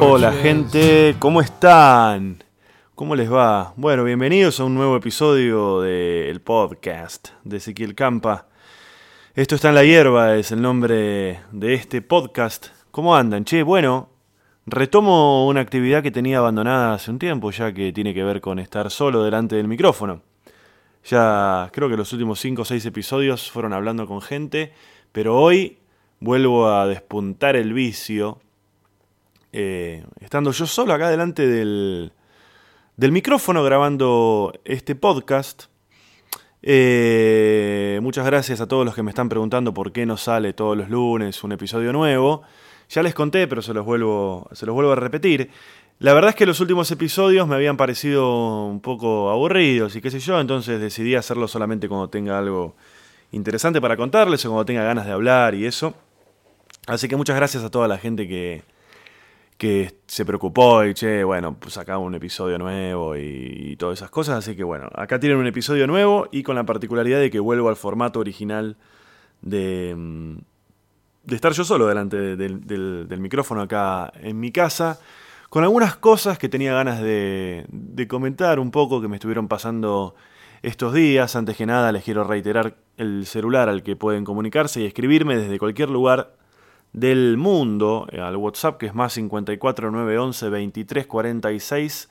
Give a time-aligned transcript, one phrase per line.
[0.00, 2.44] Hola gente, ¿cómo están?
[2.94, 3.72] ¿Cómo les va?
[3.76, 8.48] Bueno, bienvenidos a un nuevo episodio del podcast de Ezequiel Campa.
[9.34, 12.66] Esto está en la hierba, es el nombre de este podcast.
[12.90, 13.46] ¿Cómo andan?
[13.46, 14.10] Che, bueno,
[14.66, 18.58] retomo una actividad que tenía abandonada hace un tiempo, ya que tiene que ver con
[18.58, 20.20] estar solo delante del micrófono.
[21.06, 24.74] Ya creo que los últimos 5 o 6 episodios fueron hablando con gente,
[25.10, 25.78] pero hoy
[26.24, 28.40] vuelvo a despuntar el vicio
[29.52, 32.12] eh, estando yo solo acá delante del,
[32.96, 35.66] del micrófono grabando este podcast.
[36.62, 40.76] Eh, muchas gracias a todos los que me están preguntando por qué no sale todos
[40.76, 42.42] los lunes un episodio nuevo.
[42.88, 45.50] Ya les conté, pero se los vuelvo, se los vuelvo a repetir.
[45.98, 50.10] La verdad es que los últimos episodios me habían parecido un poco aburridos y qué
[50.10, 52.74] sé yo, entonces decidí hacerlo solamente cuando tenga algo
[53.30, 55.94] interesante para contarles o cuando tenga ganas de hablar y eso.
[56.86, 58.62] Así que muchas gracias a toda la gente que,
[59.56, 64.38] que se preocupó y che, bueno, pues acá un episodio nuevo y, todas esas cosas.
[64.38, 67.68] Así que bueno, acá tienen un episodio nuevo y con la particularidad de que vuelvo
[67.68, 68.76] al formato original
[69.42, 70.36] de, mm,
[71.24, 75.00] de estar yo solo delante de- del, micrófono acá en mi casa.
[75.48, 80.14] Con algunas cosas que tenía ganas de comentar un poco que me estuvieron pasando
[80.62, 81.36] estos días.
[81.36, 85.58] Antes que nada les quiero reiterar el celular al que pueden comunicarse y escribirme desde
[85.58, 86.34] cualquier lugar
[86.94, 92.08] del mundo eh, al WhatsApp que es más 54 911 23 46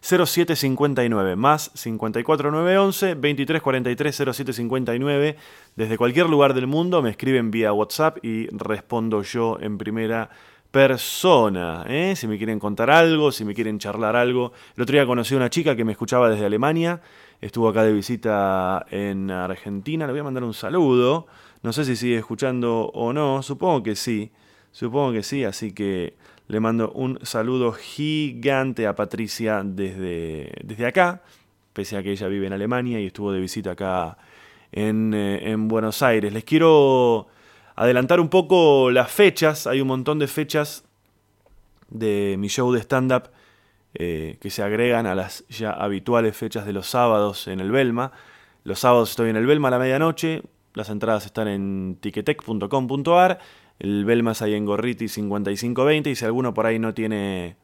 [0.00, 5.36] 0759 más 54 911 23 43 0759
[5.76, 10.30] desde cualquier lugar del mundo me escriben vía WhatsApp y respondo yo en primera
[10.72, 12.14] persona ¿eh?
[12.16, 14.52] si me quieren contar algo si me quieren charlar algo.
[14.76, 17.00] El otro día conocí a una chica que me escuchaba desde Alemania
[17.42, 20.06] estuvo acá de visita en Argentina.
[20.06, 21.26] Le voy a mandar un saludo
[21.62, 24.30] no sé si sigue escuchando o no supongo que sí
[24.72, 26.14] Supongo que sí, así que
[26.48, 31.22] le mando un saludo gigante a Patricia desde, desde acá,
[31.74, 34.16] pese a que ella vive en Alemania y estuvo de visita acá
[34.72, 36.32] en, eh, en Buenos Aires.
[36.32, 37.26] Les quiero
[37.76, 40.84] adelantar un poco las fechas, hay un montón de fechas
[41.90, 43.24] de mi show de stand-up
[43.94, 48.10] eh, que se agregan a las ya habituales fechas de los sábados en el Belma.
[48.64, 50.42] Los sábados estoy en el Belma a la medianoche,
[50.74, 53.38] las entradas están en tiquetec.com.ar,
[53.78, 57.56] el Belma es ahí en Gorriti 5520 y si alguno por ahí no tiene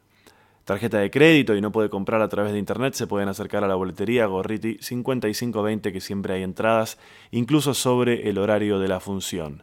[0.65, 3.69] tarjeta de crédito y no puede comprar a través de internet, se pueden acercar a
[3.69, 6.99] la boletería Gorriti 5520 que siempre hay entradas,
[7.31, 9.63] incluso sobre el horario de la función.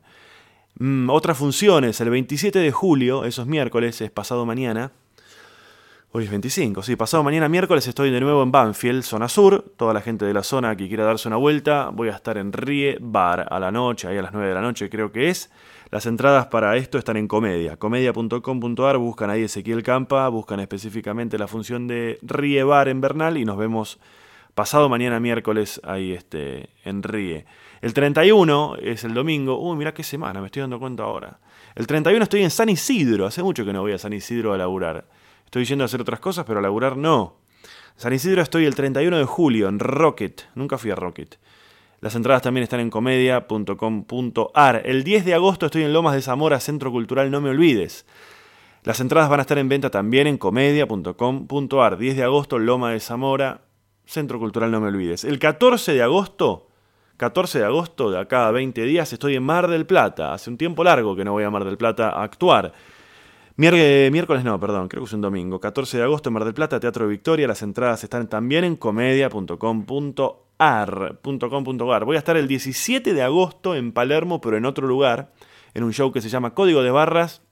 [0.79, 4.91] Mm, otras funciones, el 27 de julio, eso es miércoles, es pasado mañana.
[6.17, 9.73] Hoy es 25, sí, pasado mañana miércoles estoy de nuevo en Banfield, zona sur.
[9.75, 12.53] Toda la gente de la zona que quiera darse una vuelta, voy a estar en
[12.53, 15.51] Rie Bar a la noche, ahí a las 9 de la noche creo que es.
[15.91, 21.49] Las entradas para esto están en Comedia, comedia.com.ar, buscan ahí Ezequiel Campa, buscan específicamente la
[21.49, 23.99] función de Rie Bar en Bernal y nos vemos
[24.53, 27.45] pasado mañana miércoles ahí este, en Rie.
[27.81, 29.59] El 31 es el domingo.
[29.59, 31.39] Uy, mirá qué semana, me estoy dando cuenta ahora.
[31.75, 33.25] El 31 estoy en San Isidro.
[33.25, 35.03] Hace mucho que no voy a San Isidro a laburar.
[35.45, 37.37] Estoy yendo a hacer otras cosas, pero a laburar no.
[37.95, 40.43] San Isidro estoy el 31 de julio en Rocket.
[40.53, 41.37] Nunca fui a Rocket.
[42.01, 44.81] Las entradas también están en comedia.com.ar.
[44.85, 48.05] El 10 de agosto estoy en Lomas de Zamora, Centro Cultural No Me Olvides.
[48.83, 51.97] Las entradas van a estar en venta también en comedia.com.ar.
[51.97, 53.61] 10 de agosto, Loma de Zamora,
[54.05, 55.23] Centro Cultural No Me Olvides.
[55.23, 56.67] El 14 de agosto,
[57.17, 60.33] 14 de agosto, de acá a 20 días, estoy en Mar del Plata.
[60.33, 62.73] Hace un tiempo largo que no voy a Mar del Plata a actuar.
[63.57, 65.61] Miércoles no, perdón, creo que es un domingo.
[65.61, 67.47] 14 de agosto en Mar del Plata, Teatro Victoria.
[67.47, 71.19] Las entradas están también en comedia.com.ar.
[71.23, 72.05] .com.ar.
[72.05, 75.31] Voy a estar el 17 de agosto en Palermo, pero en otro lugar,
[75.73, 77.43] en un show que se llama Código de Barras.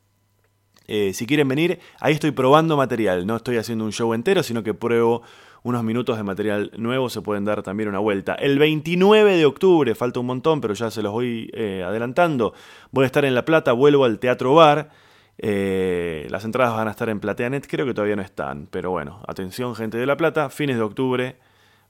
[0.87, 3.25] Eh, si quieren venir, ahí estoy probando material.
[3.25, 5.21] No estoy haciendo un show entero, sino que pruebo
[5.63, 7.09] unos minutos de material nuevo.
[7.09, 8.35] Se pueden dar también una vuelta.
[8.35, 12.53] El 29 de octubre, falta un montón, pero ya se los voy eh, adelantando.
[12.91, 14.89] Voy a estar en La Plata, vuelvo al Teatro Bar.
[15.37, 18.67] Eh, las entradas van a estar en PlateaNet, creo que todavía no están.
[18.71, 21.37] Pero bueno, atención, gente de La Plata, fines de octubre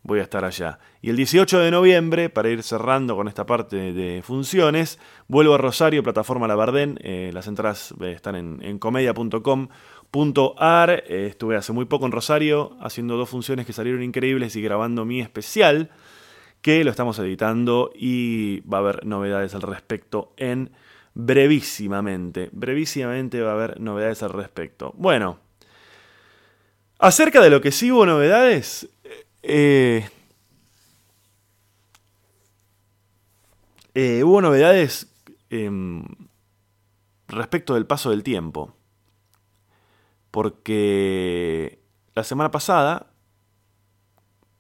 [0.04, 0.80] voy a estar allá.
[1.01, 5.57] Y el 18 de noviembre, para ir cerrando con esta parte de funciones, vuelvo a
[5.57, 7.00] Rosario, plataforma Labardén.
[7.01, 11.04] Eh, las entradas eh, están en, comedia.com.ar.
[11.07, 15.22] Estuve hace muy poco en Rosario haciendo dos funciones que salieron increíbles y grabando mi
[15.22, 15.89] especial,
[16.62, 20.72] que lo estamos editando y va a haber novedades al respecto en
[21.13, 22.50] brevísimamente.
[22.51, 24.94] Brevísimamente va a haber novedades al respecto.
[24.98, 25.39] Bueno,
[27.00, 28.89] acerca de lo que sí hubo novedades,
[29.42, 30.07] eh,
[33.95, 35.07] Eh, hubo novedades
[35.50, 36.04] em,
[37.27, 38.75] respecto del paso del tiempo.
[40.31, 41.80] Porque
[42.15, 43.12] la semana pasada,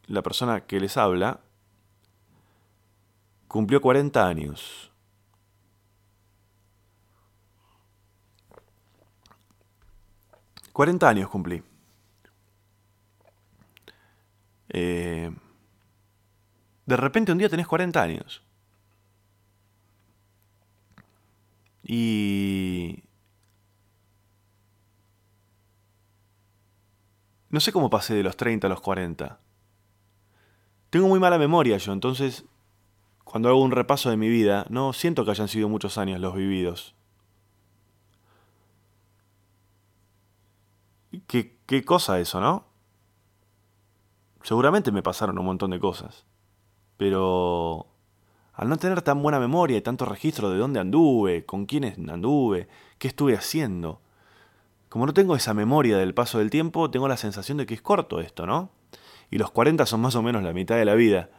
[0.05, 1.39] la persona que les habla
[3.47, 4.91] cumplió 40 años.
[10.73, 11.61] ...40 años cumplí.
[14.69, 15.31] Eh,
[16.85, 18.43] de repente un día tenés 40 años.
[21.83, 23.03] Y...
[27.49, 29.39] No sé cómo pasé de los 30 a los 40.
[30.89, 32.45] Tengo muy mala memoria yo, entonces
[33.23, 36.35] cuando hago un repaso de mi vida, no siento que hayan sido muchos años los
[36.35, 36.95] vividos.
[41.27, 42.65] ¿Qué, qué cosa eso, no?
[44.41, 46.25] Seguramente me pasaron un montón de cosas.
[46.97, 47.87] Pero
[48.53, 52.67] al no tener tan buena memoria y tanto registro de dónde anduve, con quiénes anduve,
[52.97, 54.01] qué estuve haciendo,
[54.93, 57.81] como no tengo esa memoria del paso del tiempo, tengo la sensación de que es
[57.81, 58.69] corto esto, ¿no?
[59.31, 61.31] Y los 40 son más o menos la mitad de la vida.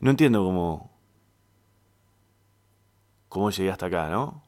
[0.00, 0.90] No entiendo cómo.
[3.28, 4.42] cómo llegué hasta acá, ¿no?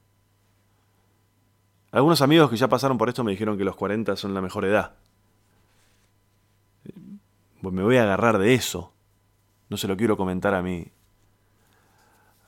[1.92, 4.64] Algunos amigos que ya pasaron por esto me dijeron que los 40 son la mejor
[4.64, 4.94] edad.
[7.60, 8.92] Pues me voy a agarrar de eso.
[9.68, 10.86] No se lo quiero comentar a mi.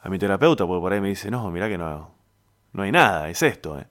[0.02, 2.10] a mi terapeuta, porque por ahí me dice, no, mira que no.
[2.72, 3.86] no hay nada, es esto, ¿eh?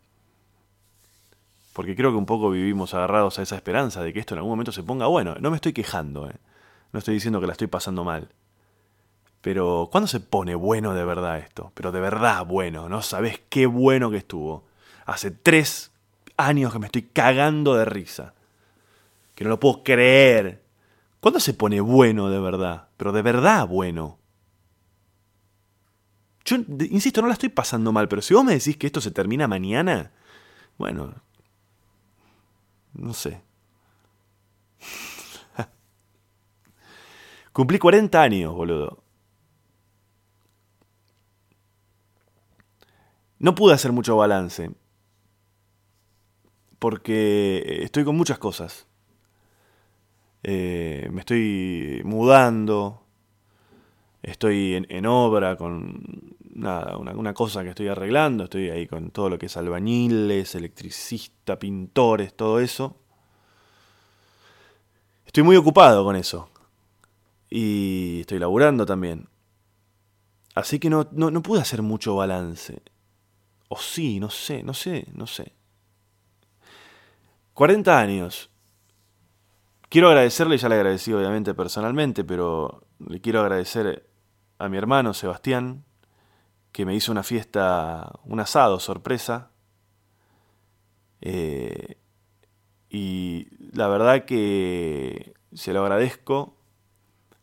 [1.73, 4.51] Porque creo que un poco vivimos agarrados a esa esperanza de que esto en algún
[4.51, 5.35] momento se ponga bueno.
[5.39, 6.35] No me estoy quejando, ¿eh?
[6.91, 8.29] No estoy diciendo que la estoy pasando mal.
[9.41, 11.71] Pero, ¿cuándo se pone bueno de verdad esto?
[11.75, 13.01] Pero de verdad bueno, ¿no?
[13.01, 14.63] ¿Sabes qué bueno que estuvo?
[15.05, 15.91] Hace tres
[16.37, 18.33] años que me estoy cagando de risa.
[19.35, 20.63] Que no lo puedo creer.
[21.19, 22.87] ¿Cuándo se pone bueno de verdad?
[22.97, 24.19] Pero de verdad bueno.
[26.45, 29.11] Yo, insisto, no la estoy pasando mal, pero si vos me decís que esto se
[29.11, 30.11] termina mañana,
[30.77, 31.13] bueno,
[32.93, 33.41] no sé.
[37.53, 39.01] Cumplí 40 años, boludo.
[43.39, 44.71] No pude hacer mucho balance.
[46.83, 48.87] Porque estoy con muchas cosas.
[50.43, 53.05] Eh, me estoy mudando.
[54.21, 58.43] Estoy en, obra con nada, una, una, cosa que estoy arreglando.
[58.43, 62.97] Estoy ahí con todo lo que es albañiles, electricista, pintores, todo eso.
[65.25, 66.49] Estoy muy ocupado con eso.
[67.49, 69.29] Y estoy laburando también.
[70.53, 72.81] Así que no, no, no pude hacer mucho balance.
[73.69, 75.53] O sí, no sé, no sé, no sé.
[77.53, 78.49] 40 años.
[79.89, 84.09] Quiero agradecerle, ya le agradecí obviamente personalmente, pero le quiero agradecer
[84.57, 85.85] a mi hermano Sebastián,
[86.71, 89.51] que me hizo una fiesta, un asado sorpresa.
[91.21, 91.97] Eh,
[92.89, 96.57] y la verdad que se lo agradezco.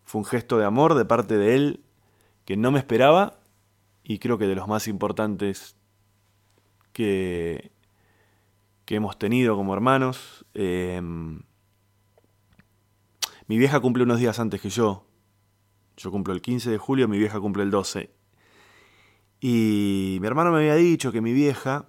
[0.05, 1.85] Fue un gesto de amor de parte de él
[2.45, 3.39] que no me esperaba
[4.03, 5.77] y creo que de los más importantes
[6.93, 7.71] que,
[8.91, 10.45] que hemos tenido como hermanos.
[10.53, 11.43] Em,
[13.47, 15.07] mi vieja cumple unos días antes que yo.
[15.97, 18.11] Yo cumplo el 15 de julio, mi vieja cumple el 12.
[19.41, 21.87] Y mi hermano me había dicho que mi vieja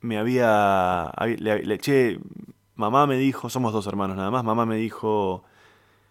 [0.00, 1.12] me había...
[1.38, 2.20] Le, le.
[2.74, 5.44] Mamá me dijo, somos dos hermanos nada más, mamá me dijo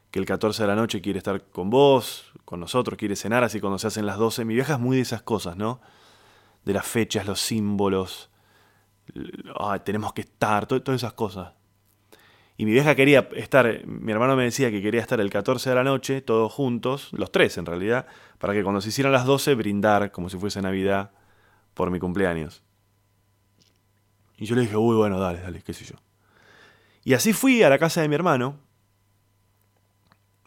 [0.10, 3.60] que el 14 de la noche quiere estar con vos, con nosotros, quiere cenar, así
[3.60, 4.46] cuando se hacen las 12.
[4.46, 5.82] Mi vieja es muy de esas cosas, ¿no?
[6.66, 8.30] de las fechas, los símbolos,
[9.84, 11.54] tenemos que estar, todas esas cosas.
[12.58, 15.76] Y mi vieja quería estar, mi hermano me decía que quería estar el 14 de
[15.76, 18.08] la noche, todos juntos, los tres en realidad,
[18.38, 21.12] para que cuando se hicieran las 12 brindar como si fuese Navidad
[21.74, 22.64] por mi cumpleaños.
[24.38, 25.96] Y yo le dije, uy, bueno, dale, dale, qué sé yo.
[27.04, 28.58] Y así fui a la casa de mi hermano,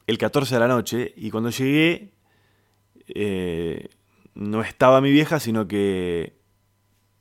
[0.06, 2.14] el 14 de la noche, y cuando llegué,
[3.08, 3.90] eh,
[4.34, 6.37] no estaba mi vieja, sino que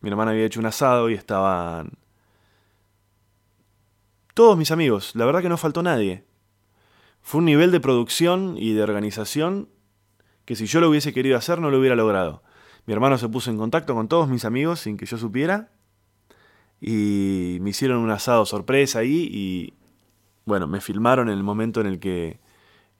[0.01, 1.91] mi hermana había hecho un asado y estaban
[4.33, 5.15] todos mis amigos.
[5.15, 6.23] La verdad que no faltó nadie.
[7.21, 9.69] Fue un nivel de producción y de organización
[10.45, 12.43] que si yo lo hubiese querido hacer no lo hubiera logrado.
[12.85, 15.71] Mi hermano se puso en contacto con todos mis amigos sin que yo supiera
[16.79, 19.73] y me hicieron un asado sorpresa ahí y
[20.45, 22.39] bueno, me filmaron en el momento en el que,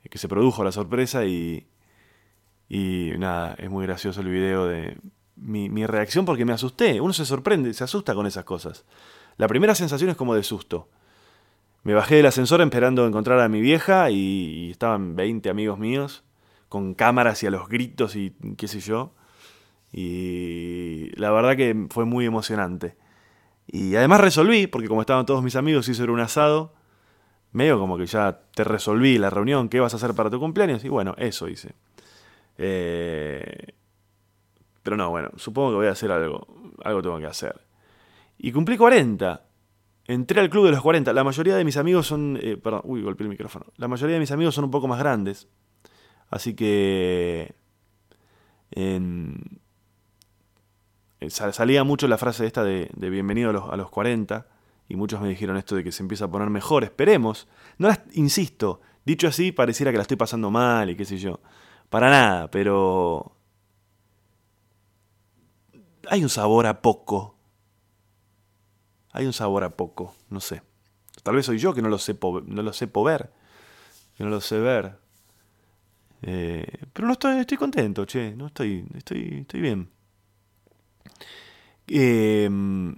[0.09, 1.67] que se produjo la sorpresa y,
[2.67, 4.97] y nada, es muy gracioso el video de
[5.37, 6.99] mi, reacción porque me asusté.
[7.01, 8.85] Uno se sorprende, se asusta con esas cosas.
[9.37, 10.89] La primera sensación es como de susto.
[11.83, 16.23] Me bajé del ascensor esperando encontrar a mi vieja y, estaban 20 amigos míos
[16.69, 19.13] con cámaras y a los gritos y qué sé yo.
[19.93, 22.97] Y la verdad que fue muy emocionante.
[23.67, 26.73] Y además resolví, porque como estaban todos mis amigos, hice un asado.
[27.53, 30.83] Medio como que ya te resolví la reunión, ¿qué vas a hacer para tu cumpleaños?
[30.83, 31.73] Y bueno, eso hice.
[32.57, 33.73] Eh,
[34.87, 36.47] pero no, bueno, supongo que voy a hacer algo.
[36.81, 37.59] Algo tengo que hacer.
[38.37, 39.45] Y cumplí 40.
[40.05, 41.11] Entré al club de los 40.
[41.11, 42.39] La mayoría de mis amigos son...
[42.41, 43.65] Eh, perdón, uy, golpeé el micrófono.
[43.75, 45.49] La mayoría de mis amigos son un poco más grandes.
[46.29, 47.53] Así que...
[48.71, 49.59] En,
[51.19, 54.47] eh, salía mucho la frase esta de, bienvenido a los, a los 40
[54.87, 57.49] y muchos me dijeron esto de que se empieza a poner mejor, esperemos.
[57.77, 61.41] No las, insisto, dicho así pareciera que la estoy pasando mal y qué sé yo.
[61.89, 63.36] Para nada, pero
[66.09, 67.35] hay un sabor a poco.
[69.11, 70.61] Hay un sabor a poco, no sé.
[71.23, 73.31] Tal vez soy yo que no lo sé, no lo sé ver,
[74.15, 74.97] que no lo sé ver.
[76.21, 79.89] Eh, pero no estoy, estoy contento, che, no estoy, estoy, estoy bien.
[81.87, 82.95] Em,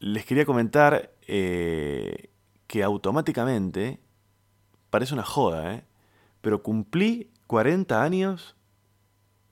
[0.00, 2.30] les quería comentar eh,
[2.66, 4.00] que automáticamente,
[4.90, 5.84] parece una joda, ¿eh?
[6.40, 8.56] pero cumplí 40 años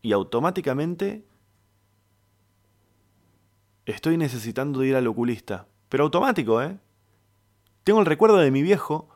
[0.02, 1.24] y automáticamente
[3.86, 5.66] estoy necesitando ir al oculista.
[5.88, 6.78] Pero automático, ¿eh?
[7.84, 9.08] Tengo el recuerdo de mi viejo.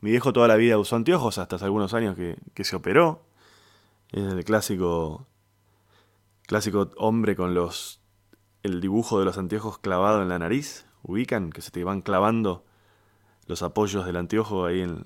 [0.00, 3.24] Mi viejo toda la vida usó anteojos, hasta hace algunos años que, que se operó.
[4.12, 5.26] Es el clásico,
[6.46, 8.00] clásico hombre con los
[8.64, 10.86] el dibujo de los anteojos clavado en la nariz.
[11.02, 12.64] Ubican que se te van clavando
[13.46, 15.04] los apoyos del anteojo ahí en,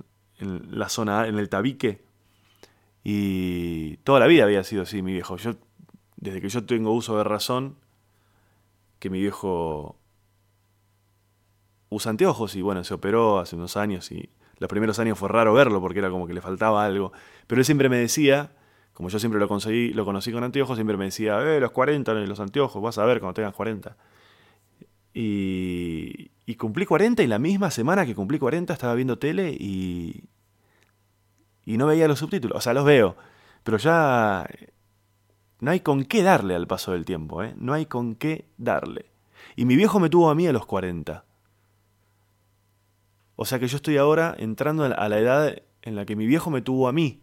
[0.70, 2.04] la zona, en el tabique.
[3.02, 5.36] Y toda la vida había sido así, mi viejo.
[5.36, 5.56] Yo,
[6.16, 7.76] desde que yo tengo uso de razón,
[8.98, 9.98] que mi viejo
[11.90, 15.54] usa anteojos y bueno, se operó hace unos años y los primeros años fue raro
[15.54, 17.12] verlo porque era como que le faltaba algo.
[17.46, 18.52] Pero él siempre me decía,
[18.92, 22.12] como yo siempre lo conseguí, lo conocí con anteojos, siempre me decía, eh, los 40
[22.14, 23.96] los anteojos, vas a ver cuando tengas 40.
[25.14, 30.24] Y, y cumplí 40 y la misma semana que cumplí 40 estaba viendo tele y,
[31.64, 32.58] y no veía los subtítulos.
[32.58, 33.16] O sea, los veo,
[33.62, 34.46] pero ya
[35.60, 37.54] no hay con qué darle al paso del tiempo, ¿eh?
[37.56, 39.06] No hay con qué darle.
[39.56, 41.24] Y mi viejo me tuvo a mí a los 40.
[43.36, 46.50] O sea que yo estoy ahora entrando a la edad en la que mi viejo
[46.50, 47.20] me tuvo a mí.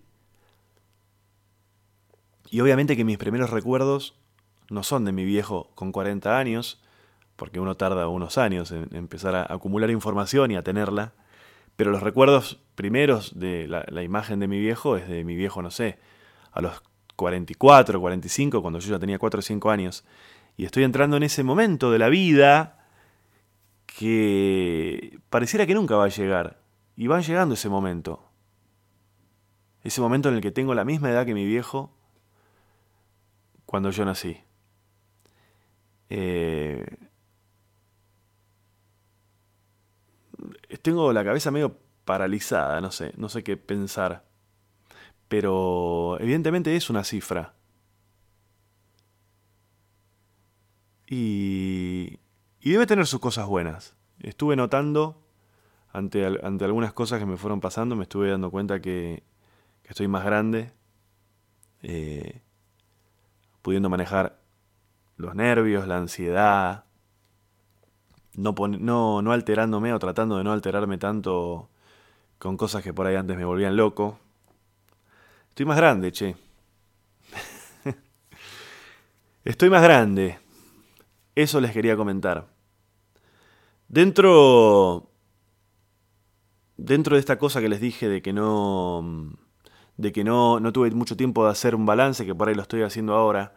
[2.50, 4.16] Y obviamente que mis primeros recuerdos
[4.70, 6.82] no son de mi viejo con 40 años,
[7.36, 11.14] porque uno tarda unos años en empezar a acumular información y a tenerla,
[11.76, 15.72] pero los recuerdos primeros de la, imagen de mi viejo es de mi viejo, no
[15.72, 16.00] sé,
[16.52, 16.82] a los
[17.16, 20.04] 44, 45, cuando yo ya tenía 4 o 5 años.
[20.58, 22.86] Y estoy entrando en ese momento de la vida
[23.86, 26.62] que pareciera que nunca va a llegar.
[26.96, 28.24] Y va llegando ese momento.
[29.84, 31.96] Ese momento en el que tengo la misma edad que mi viejo
[33.66, 34.38] cuando yo nací.
[36.10, 36.86] Eh,
[40.82, 44.24] tengo la cabeza medio paralizada, no sé, no sé qué pensar.
[45.28, 47.54] Pero evidentemente es una cifra.
[51.08, 52.20] Y
[52.66, 53.96] y debe tener sus cosas buenas.
[54.22, 55.22] Estuve notando,
[55.94, 59.22] ante, ante algunas cosas que me fueron pasando, me estuve dando cuenta que,
[59.84, 60.74] estoy más grande,
[61.84, 62.42] eh,
[63.62, 64.40] pudiendo manejar
[65.16, 66.86] los nervios, la ansiedad,
[68.34, 71.70] no, no, no alterándome o tratando de no alterarme tanto
[72.40, 74.18] con cosas que por ahí antes me volvían loco.
[75.56, 76.36] Estoy más grande, che.
[79.46, 80.38] Estoy más grande.
[81.34, 82.50] Eso les quería comentar.
[83.88, 85.10] Dentro.
[86.76, 89.32] Dentro de esta cosa que les dije de que no.
[89.96, 92.64] de que no, no tuve mucho tiempo de hacer un balance, que por ahí lo
[92.64, 93.56] estoy haciendo ahora.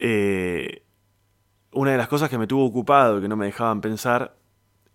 [0.00, 0.82] Eh,
[1.72, 4.38] una de las cosas que me tuvo ocupado y que no me dejaban pensar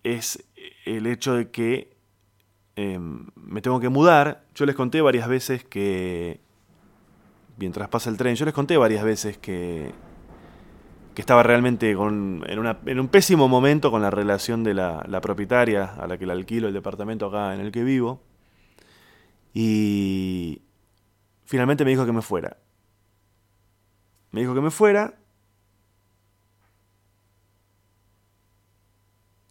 [0.01, 0.50] es
[0.88, 1.98] el hecho de que
[2.79, 4.43] em, me tengo que mudar.
[4.55, 6.39] Yo les conté varias veces que,
[7.57, 9.91] mientras pasa el tren, yo les conté varias veces que
[11.19, 16.07] que estaba realmente con, en, un pésimo momento con la relación de la, propietaria a
[16.07, 18.24] la que le alquilo el departamento acá en el que vivo.
[19.53, 20.62] Y
[21.43, 22.55] finalmente me dijo que me fuera.
[24.31, 25.15] Me dijo que me fuera.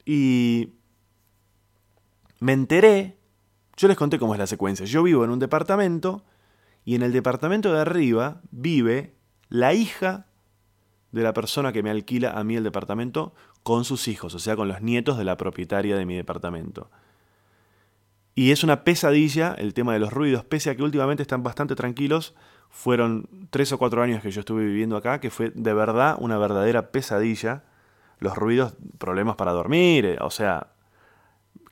[0.06, 0.73] Y
[2.40, 3.17] me enteré,
[3.78, 4.85] yo les conté cómo es la secuencia.
[4.85, 6.25] Yo vivo en un departamento
[6.85, 9.14] y en el departamento de arriba vive
[9.49, 10.26] la hija
[11.12, 14.56] de la persona que me alquila a mí el departamento con sus hijos, o sea,
[14.56, 16.90] con los nietos de la propietaria de mi departamento.
[18.35, 21.76] Y es una pesadilla el tema de los ruidos, pese a que últimamente están bastante
[21.76, 22.35] tranquilos.
[22.70, 26.37] Fueron tres o cuatro años que yo estuve viviendo acá, que fue de verdad una
[26.37, 27.64] verdadera pesadilla.
[28.18, 30.73] Los ruidos, problemas para dormir, eh, o sea,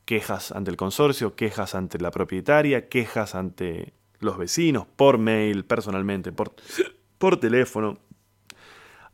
[0.06, 6.32] quejas ante el consorcio, quejas ante la propietaria, quejas ante los vecinos, por mail, personalmente,
[6.32, 6.54] por,
[7.18, 7.98] por teléfono.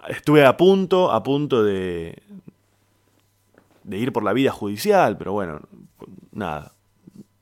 [0.07, 2.23] Estuve a punto, a punto de,
[3.83, 5.63] de ir por la vida judicial, pero bueno,
[6.31, 6.73] nada,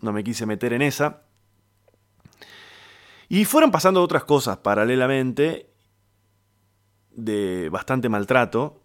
[0.00, 1.22] no me quise meter en esa.
[3.28, 5.68] Y fueron pasando otras cosas paralelamente
[7.10, 8.80] de bastante maltrato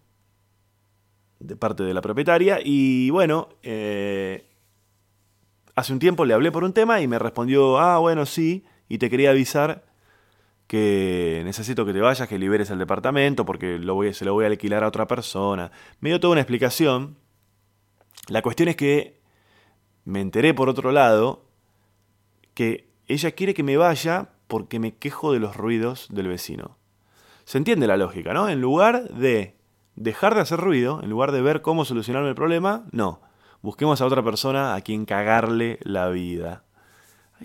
[1.38, 4.46] de parte de la propietaria y bueno, eh,
[5.76, 8.98] hace un tiempo le hablé por un tema y me respondió, ah, bueno, sí, y
[8.98, 9.84] te quería avisar
[10.66, 14.44] que necesito que te vayas, que liberes el departamento porque lo voy, se lo voy
[14.44, 15.70] a alquilar a otra persona.
[16.00, 17.18] Me dio toda una explicación.
[18.28, 19.20] La cuestión es que
[20.04, 21.44] me enteré por otro lado
[22.54, 26.78] que ella quiere que me vaya porque me quejo de los ruidos del vecino.
[27.44, 28.48] Se entiende la lógica, ¿no?
[28.48, 29.56] En lugar de
[29.94, 33.20] dejar de hacer ruido, en lugar de ver cómo solucionarme el problema, no.
[33.62, 36.62] Busquemos a otra persona a quien cagarle la vida.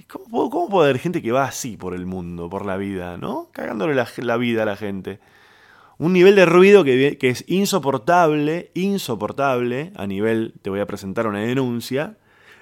[0.07, 3.49] ¿Cómo, puede haber gente que va así por el mundo, por la vida, ¿no?
[3.51, 5.19] Cagándole la, vida a la gente.
[5.97, 11.27] Un nivel de ruido que, que es insoportable, insoportable, a nivel, te voy a presentar
[11.27, 12.17] una denuncia,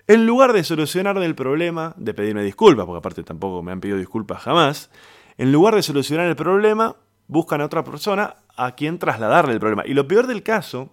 [0.07, 3.99] en lugar de solucionar el problema, de pedirme disculpas, porque aparte tampoco me han pedido
[3.99, 4.89] disculpas jamás,
[5.37, 6.95] en lugar de solucionar el problema,
[7.27, 9.83] buscan a otra persona a quien trasladarle el problema.
[9.85, 10.89] Y lo peor del caso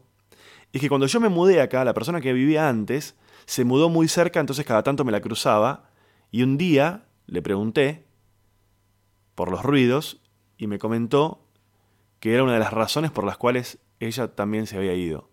[0.73, 4.08] es que cuando yo me mudé acá, la persona que vivía antes se mudó muy
[4.08, 5.90] cerca, entonces cada tanto me la cruzaba,
[6.30, 8.06] y un día le pregunté
[9.35, 10.20] por los ruidos
[10.58, 11.47] y me comentó
[12.21, 15.30] que era una de las razones por las cuales ella también se había ido.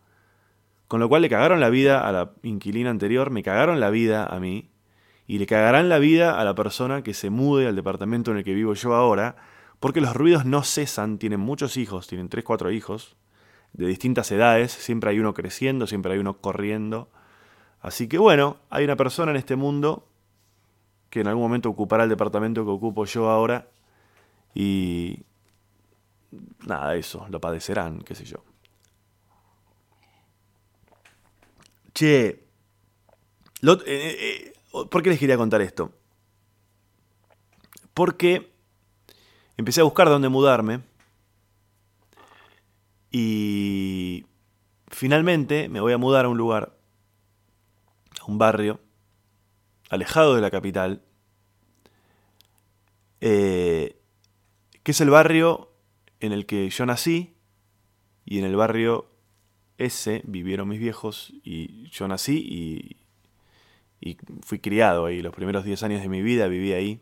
[0.87, 4.25] Con lo cual le cagaron la vida a la inquilina anterior, me cagaron la vida
[4.25, 4.69] a mí,
[5.25, 8.43] y le cagarán la vida a la persona que se mude al departamento en el
[8.43, 9.37] que vivo yo ahora,
[9.79, 13.15] porque los ruidos no cesan, tienen muchos hijos, tienen 3, 4 hijos,
[13.73, 17.09] de distintas edades, siempre hay uno creciendo, siempre hay uno corriendo.
[17.81, 20.07] Así que bueno, hay una persona en este mundo
[21.09, 23.67] que en algún momento ocupará el departamento que ocupo yo ahora
[24.55, 25.23] y
[26.65, 28.43] nada, eso, lo padecerán, qué sé yo.
[31.93, 32.43] Che, eh,
[33.85, 34.53] eh,
[34.89, 35.91] ¿por qué les quería contar esto?
[37.93, 38.51] Porque
[39.57, 40.81] empecé a buscar dónde mudarme
[43.13, 44.25] y
[44.87, 46.75] finalmente me voy a mudar a un lugar,
[48.19, 48.81] a un barrio,
[49.89, 51.03] alejado de la capital,
[53.21, 54.01] eh,
[54.81, 55.71] que es el barrio
[56.19, 57.35] en el que yo nací
[58.25, 59.11] y en el barrio
[59.77, 62.97] ese vivieron mis viejos y yo nací y,
[64.41, 65.21] fui criado ahí.
[65.21, 66.99] Los primeros 10 años de mi vida viví ahí.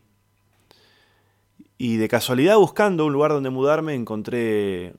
[1.76, 4.94] Y de casualidad buscando un lugar donde mudarme encontré,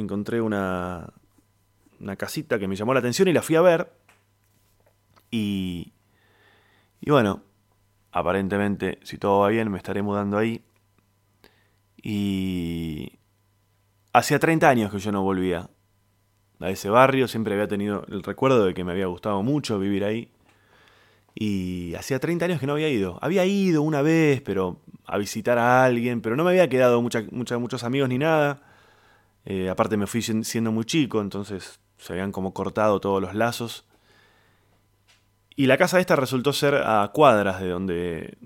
[0.00, 1.12] encontré una,
[2.00, 3.92] una casita que me llamó la atención y la fui a ver.
[5.30, 5.92] Y,
[7.00, 7.42] y bueno,
[8.12, 10.62] aparentemente, si todo va bien, me estaré mudando ahí.
[11.96, 13.18] Y
[14.12, 15.68] hacía 30 años que yo no volvía
[16.60, 20.04] a ese barrio, siempre había tenido el recuerdo de que me había gustado mucho vivir
[20.04, 20.30] ahí.
[21.34, 23.18] Y hacía 30 años que no había ido.
[23.20, 27.84] Había ido una vez, pero a visitar a alguien, pero no me había quedado muchos
[27.84, 28.62] amigos ni nada.
[29.46, 33.86] Eh, aparte me fui siendo muy chico, entonces se habían como cortado todos los lazos.
[35.54, 38.36] Y la casa esta resultó ser a cuadras de donde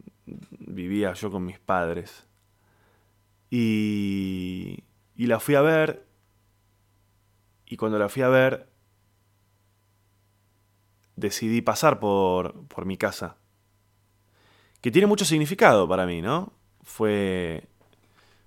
[0.58, 2.26] vivía yo con mis padres.
[3.50, 4.84] Y,
[5.16, 6.06] y la fui a ver
[7.66, 8.68] y cuando la fui a ver,
[11.14, 13.36] decidí pasar por, por mi casa.
[14.80, 16.52] Que tiene mucho significado para mí, ¿no?
[16.82, 17.68] Fue...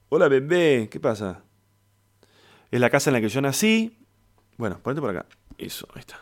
[0.09, 1.43] Hola bebé, ¿qué pasa?
[2.73, 3.99] Es la casa en la que yo nací.
[4.57, 5.27] Bueno, ponete por acá.
[5.59, 6.19] Eso, ahí está.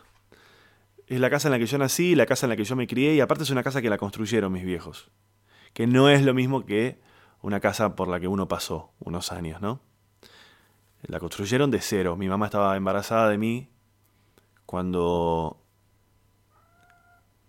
[1.06, 2.86] Es la casa en la que yo nací, la casa en la que yo me
[2.86, 5.10] crié y aparte es una casa que la construyeron mis viejos.
[5.72, 7.00] Que no es lo mismo que
[7.40, 9.80] una casa por la que uno pasó unos años, ¿no?
[11.00, 12.16] La construyeron de cero.
[12.16, 13.70] Mi mamá estaba embarazada de mí
[14.66, 15.58] cuando...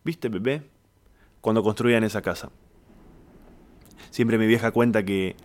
[0.05, 0.71] ¿Viste, bebé?
[1.41, 2.51] Cuando construían esa casa.
[4.11, 5.35] Siempre mi vieja cuenta que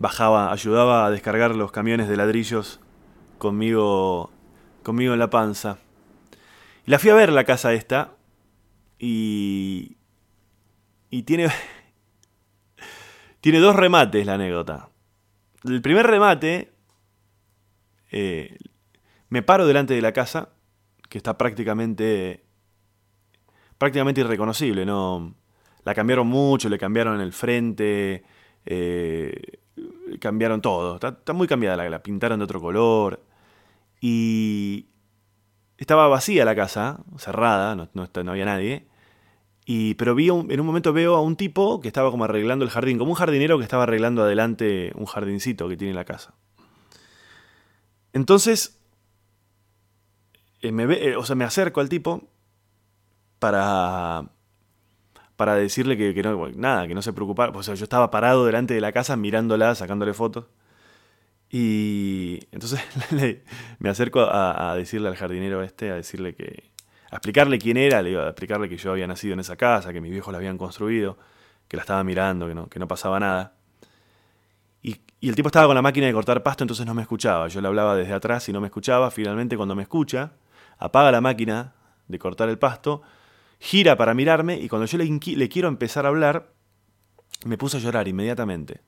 [0.00, 2.80] bajaba, ayudaba a descargar los camiones de ladrillos
[3.38, 4.30] conmigo,
[4.82, 5.78] conmigo en la panza.
[6.86, 8.12] Y la fui a ver la casa esta
[8.98, 9.96] y,
[11.10, 11.48] y tiene,
[13.40, 14.90] tiene dos remates la anécdota.
[15.64, 16.72] El primer remate
[18.10, 18.56] eh,
[19.28, 20.50] me paro delante de la casa,
[21.08, 22.46] que está prácticamente
[23.78, 25.34] prácticamente irreconocible, ¿no?
[25.84, 28.24] La cambiaron mucho, le cambiaron el frente,
[28.64, 29.60] eh,
[30.18, 30.96] cambiaron todo.
[30.96, 33.22] Está, muy cambiada, la, la pintaron de otro color.
[34.00, 34.86] Y
[35.78, 38.86] estaba vacía la casa, cerrada, no, no, había nadie.
[39.64, 42.70] Y, pero vi en un momento veo a un tipo que estaba como arreglando el
[42.70, 46.34] jardín, como un jardinero que estaba arreglando adelante un jardincito que tiene la casa.
[48.12, 48.80] Entonces,
[50.62, 52.28] eh, me eh, o sea, me acerco al tipo
[53.38, 54.30] para,
[55.36, 57.52] para decirle que, no, nada, que no se preocupara.
[57.52, 60.46] O sea, yo estaba parado delante de la casa mirándola, sacándole fotos.
[61.50, 62.80] Y entonces
[63.78, 66.70] me acerco a, decirle al jardinero este, a decirle que.
[67.10, 69.92] a explicarle quién era, le digo, a explicarle que yo había nacido en esa casa,
[69.92, 71.18] que mis viejos la habían construido,
[71.68, 73.54] que la estaba mirando, que no, que no pasaba nada.
[74.82, 77.48] Y, el tipo estaba con la máquina de cortar pasto, entonces no me escuchaba.
[77.48, 79.10] Yo le hablaba desde atrás y no me escuchaba.
[79.10, 80.32] Finalmente, cuando me escucha,
[80.78, 81.74] apaga la máquina
[82.06, 83.02] de cortar el pasto,
[83.58, 86.52] gira para mirarme y cuando yo le, le quiero empezar a hablar,
[87.44, 88.80] me puse a llorar inmediatamente.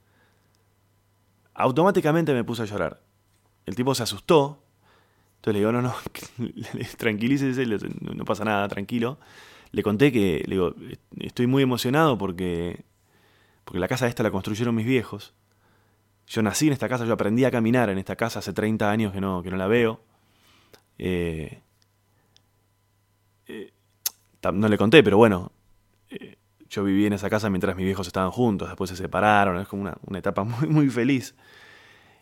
[1.54, 3.00] Automáticamente me puse a llorar.
[3.66, 4.62] El tipo se asustó.
[5.38, 5.94] Entonces le digo, no, no,
[6.98, 7.64] tranquilícese,
[8.00, 9.18] no pasa nada, tranquilo.
[9.70, 10.74] Le conté que, le digo,
[11.18, 12.84] estoy muy emocionado porque,
[13.64, 15.34] porque la casa esta la construyeron mis viejos.
[16.26, 19.12] Yo nací en esta casa, yo aprendí a caminar en esta casa hace 30 años
[19.12, 20.00] que no, que no la veo.
[20.98, 21.62] Eh,
[23.46, 23.72] eh,
[24.52, 25.52] no le conté, pero bueno,
[26.10, 26.36] eh,
[26.68, 29.82] yo viví en esa casa mientras mis viejos estaban juntos, después se separaron, es como
[29.82, 31.34] una, etapa muy, muy feliz.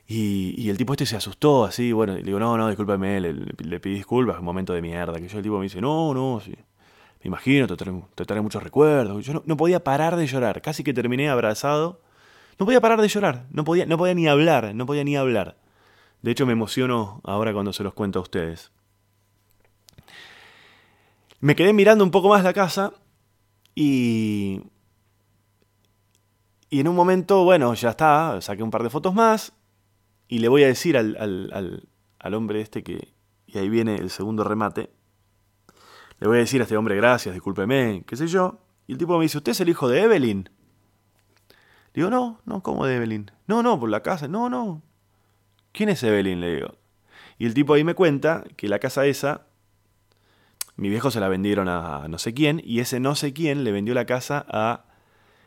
[0.08, 3.80] Y, el tipo este se asustó así, bueno, le digo, no, no, discúlpeme, le, le,
[3.80, 6.52] pedí disculpas, un momento de mierda, que yo el tipo me dice, no, no, sí,
[6.52, 7.76] me imagino, te
[8.24, 9.24] trae, muchos recuerdos.
[9.24, 12.00] Yo no, podía parar de llorar, casi que terminé abrazado.
[12.58, 15.56] No podía parar de llorar, no podía, no podía ni hablar, no podía ni hablar.
[16.22, 18.70] De hecho, me emociono ahora cuando se los cuento a ustedes.
[21.40, 22.92] Me quedé mirando un poco más la casa
[23.74, 24.62] y...
[26.68, 29.55] Y en un momento, bueno, ya está, saqué un par de fotos más
[30.28, 33.14] y le voy a decir al, al, al, hombre este que...
[33.46, 34.90] Y ahí viene el segundo remate.
[36.18, 38.58] Le voy a decir a este hombre gracias, discúlpeme, qué sé yo.
[38.86, 40.50] Y el tipo me dice, ¿usted es el hijo de Evelyn?
[41.94, 43.30] Digo, no, no, ¿cómo de Evelyn?
[43.46, 44.82] No, no, por la casa, no, no.
[45.72, 46.40] ¿Quién es Evelyn?
[46.40, 46.74] Le digo.
[47.38, 49.46] Y el tipo ahí me cuenta que la casa esa
[50.76, 53.72] mi viejo se la vendieron a no sé quién y ese no sé quién le
[53.72, 54.84] vendió la casa a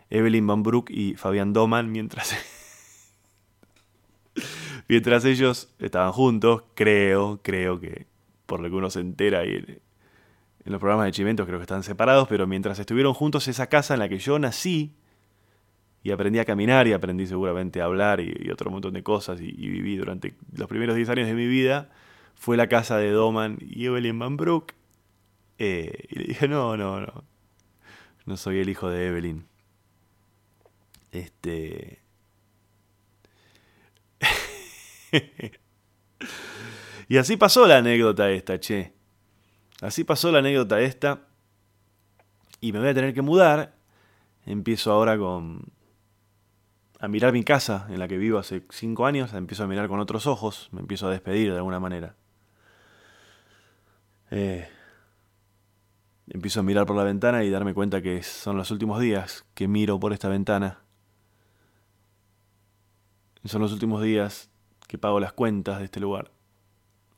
[0.10, 2.36] Evelyn Van Broek y Fabián Doman mientras,
[4.90, 6.64] mientras ellos estaban juntos.
[6.76, 8.08] Creo, creo que
[8.46, 9.82] por lo que uno se entera y en,
[10.66, 14.02] los programas de Chimentos creo que están separados, pero mientras estuvieron juntos esa casa en
[14.02, 14.94] la que yo nací
[16.04, 19.52] y aprendí a caminar y aprendí seguramente a hablar y, otro montón de cosas y,
[19.52, 21.90] viví durante los primeros 10 años de mi vida,
[22.36, 24.74] fue la casa de Doman y Evelyn Van Broek
[25.58, 27.24] eh, y le dije, no, no, no.
[28.26, 29.46] No soy el hijo de Evelyn.
[31.12, 32.00] Este.
[37.08, 38.94] y así pasó la anécdota esta, che.
[39.82, 41.22] Así pasó la anécdota esta.
[42.62, 43.76] Y me voy a tener que mudar.
[44.46, 45.64] Empiezo ahora con.
[47.00, 49.34] a mirar mi casa en la que vivo hace cinco años.
[49.34, 50.70] Empiezo a mirar con otros ojos.
[50.72, 52.16] Me empiezo a despedir de alguna manera.
[54.32, 54.68] Eh,
[56.28, 59.68] empiezo a mirar por la ventana y darme cuenta que son los últimos días que
[59.68, 60.80] miro por esta ventana.
[63.46, 64.49] Son los últimos días
[64.90, 66.32] que pago las cuentas de este lugar.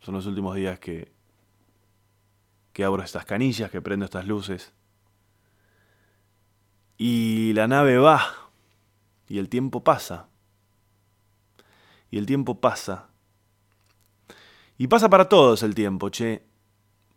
[0.02, 1.12] Son los últimos días que
[2.74, 4.74] que abro estas canillas, que prendo estas luces.
[6.98, 8.22] Y la nave va.
[9.28, 10.28] Y el tiempo pasa.
[12.10, 13.10] Y el tiempo pasa.
[14.78, 16.44] Y pasa para todos el tiempo, che.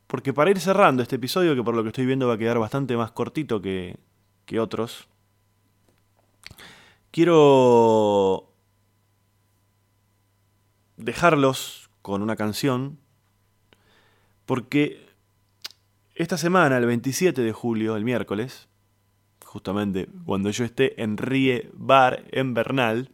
[0.07, 2.59] Porque para ir cerrando este episodio, que por lo que estoy viendo va a quedar
[2.59, 3.99] bastante más cortito que,
[4.45, 5.09] que otros,
[7.11, 8.54] quiero
[10.97, 12.99] dejarlos con una canción,
[14.47, 15.07] porque
[16.15, 18.69] esta semana, el 27 de julio, el miércoles,
[19.45, 23.11] justamente cuando yo esté en Rie Bar en Bernal,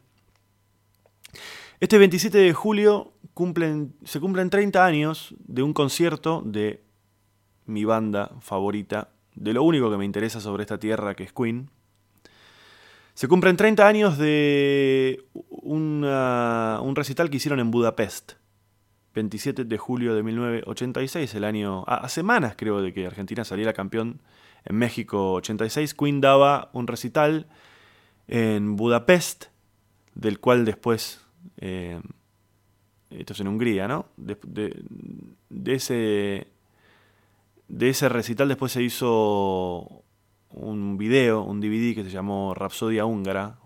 [1.80, 3.12] este 27 de julio
[4.04, 6.82] se cumplen 30 años de un concierto de
[7.64, 11.70] mi banda favorita, de lo único que me interesa sobre esta tierra que es Queen.
[13.20, 16.02] Se cumplen 30 años de un
[16.96, 18.32] recital que hicieron en Budapest,
[19.12, 21.84] 27 de julio de 1986, el año...
[21.86, 24.22] a semanas creo de que Argentina saliera campeón
[24.64, 27.46] en México 86, Queen daba un recital
[28.26, 29.48] en Budapest,
[30.14, 31.20] del cual después
[31.58, 32.00] eh,
[33.10, 34.06] esto es en Hungría, ¿no?
[34.16, 34.38] De,
[35.66, 36.46] ese,
[37.68, 39.99] de ese recital después se hizo
[40.50, 43.58] un video, un DVD que se llamó Rapsodia Húngara,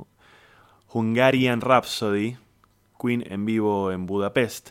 [0.93, 2.37] Hungarian Rhapsody,
[3.01, 4.71] Queen en vivo en Budapest.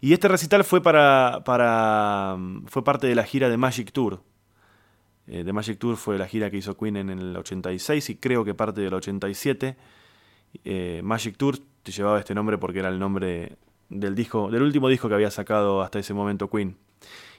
[0.00, 4.22] Y este recital fue para, para fue parte de la gira de Magic Tour.
[5.26, 8.44] Eh, The Magic Tour fue la gira que hizo Queen en el 86 y creo
[8.44, 9.76] que parte del 87.
[10.64, 13.56] Eh, Magic Tour te llevaba este nombre porque era el nombre
[14.00, 16.76] del disco, del último disco que había sacado hasta ese momento Queen.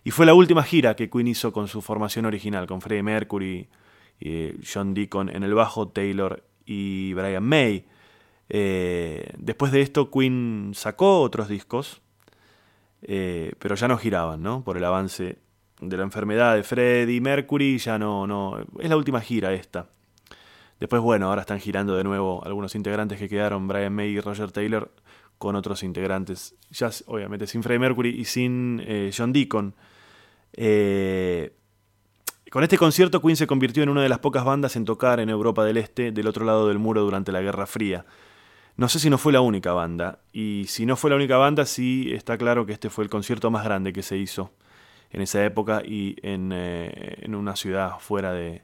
[0.04, 3.70] Y fue la última gira que Queen hizo con su formación original, con Freddie Mercury,
[4.20, 7.86] eh, John Deacon en el bajo, Taylor y Brian May.
[8.50, 12.02] Eh, después de esto, Queen sacó otros discos,
[13.02, 14.63] eh, pero ya no giraban, ¿no?
[14.63, 15.38] Por el avance
[15.80, 18.60] de la enfermedad de Freddie Mercury, ya no, no.
[18.80, 19.89] Es la última gira esta.
[20.80, 24.52] Después, bueno, ahora están girando de nuevo algunos integrantes que quedaron, Brian May y Roger
[24.52, 24.92] Taylor,
[25.43, 28.82] con otros integrantes, ya obviamente sin Freddie Mercury y sin
[29.13, 29.75] John Deacon.
[30.53, 31.53] Eh,
[32.49, 35.29] con este concierto Queen se convirtió en una de las pocas bandas en tocar en
[35.29, 38.06] Europa del Este del otro lado del muro durante la Guerra Fría.
[38.77, 41.65] No sé si no fue la única banda, y si no fue la única banda,
[41.65, 44.53] sí está claro que este fue el concierto más grande que se hizo
[45.12, 48.63] en esa época y en, eh, en una ciudad fuera de,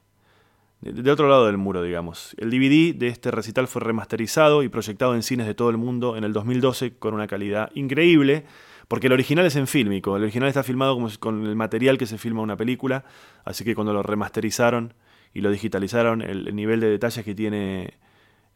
[0.81, 2.35] de, otro lado del muro, digamos.
[2.37, 6.15] El DVD de este recital fue remasterizado y proyectado en cines de todo el mundo
[6.15, 8.45] en el 2012 con una calidad increíble.
[8.87, 12.07] Porque el original es en fílmico, el original está filmado como con el material que
[12.07, 13.05] se filma una película,
[13.45, 14.95] así que cuando lo remasterizaron
[15.31, 17.93] y lo digitalizaron, el, nivel de detalles que tiene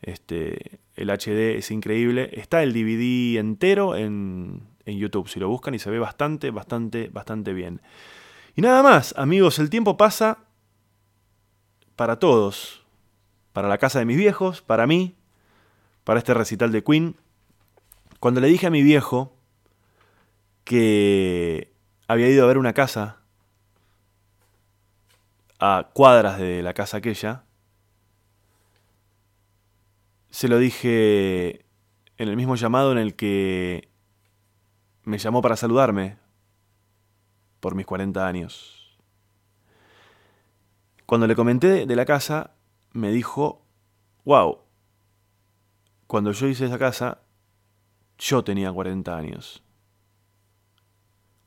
[0.02, 2.32] este, el HD es increíble.
[2.34, 7.10] Está el DVD entero en, en YouTube, si lo buscan, y se ve bastante, bastante,
[7.10, 7.82] bastante bien.
[8.56, 10.40] Y nada más, amigos, el tiempo pasa
[11.96, 12.84] para todos,
[13.54, 15.16] para la casa de mis viejos, para mí,
[16.04, 17.16] para este recital de Queen.
[18.20, 19.36] Cuando le dije a mi viejo,
[20.64, 21.74] que
[22.08, 23.20] había ido a ver una casa
[25.60, 27.44] a cuadras de la casa aquella,
[30.30, 31.66] se lo dije
[32.18, 33.90] en el mismo llamado en el que
[35.04, 36.18] me llamó para saludarme
[37.60, 38.83] por mis 40 años.
[41.06, 42.52] Cuando le comenté de la casa,
[42.92, 43.66] me dijo,
[44.26, 44.60] wow,
[46.08, 47.20] cuando yo hice esa casa,
[48.18, 49.64] yo tenía 40 años.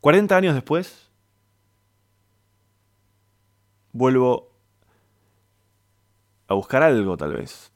[0.00, 1.10] 40 años después,
[3.92, 4.52] vuelvo
[6.48, 7.72] a buscar algo tal vez.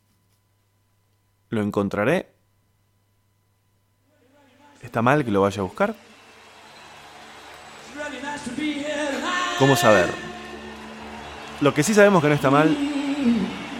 [1.49, 2.33] ¿Lo encontraré?
[4.83, 5.95] ¿Está mal que lo vaya a buscar?
[9.59, 10.30] ¿Cómo saber?
[11.61, 12.75] Lo que sí sabemos que no está mal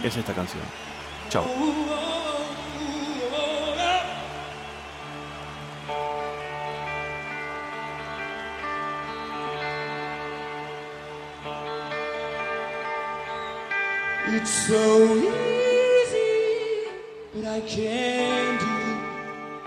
[0.03, 0.63] es esta canción.
[1.29, 1.45] Chao.
[14.33, 16.87] It's so easy,
[17.33, 18.67] but I can't do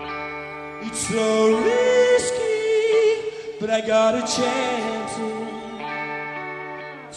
[0.01, 0.87] it.
[0.87, 2.45] It's so risky,
[3.59, 4.84] but I got a chance it.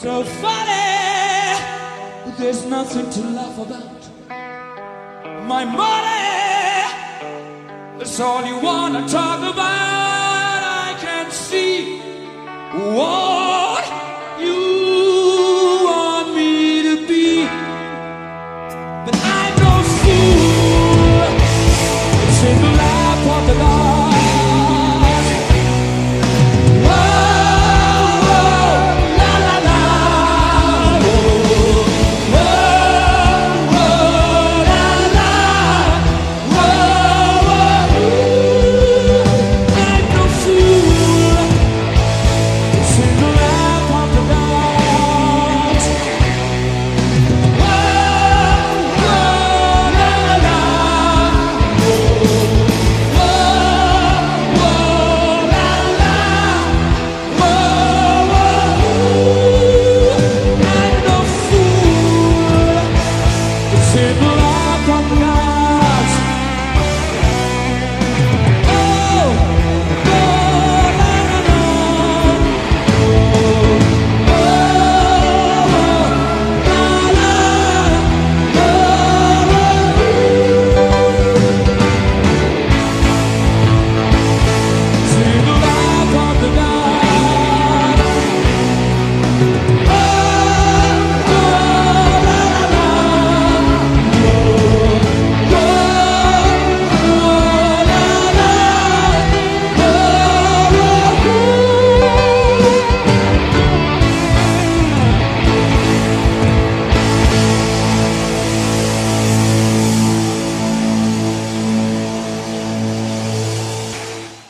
[0.01, 1.59] So funny,
[2.39, 4.09] there's nothing to laugh about.
[5.49, 6.87] My money,
[7.99, 10.63] that's all you wanna talk about.
[10.87, 11.99] I can see
[12.95, 13.68] what